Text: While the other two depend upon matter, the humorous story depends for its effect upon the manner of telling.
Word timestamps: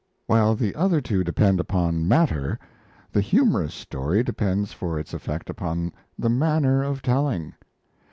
While 0.25 0.55
the 0.55 0.73
other 0.73 0.99
two 0.99 1.23
depend 1.23 1.59
upon 1.59 2.07
matter, 2.07 2.57
the 3.11 3.21
humorous 3.21 3.75
story 3.75 4.23
depends 4.23 4.73
for 4.73 4.97
its 4.97 5.13
effect 5.13 5.47
upon 5.47 5.91
the 6.17 6.27
manner 6.27 6.81
of 6.81 7.03
telling. 7.03 7.53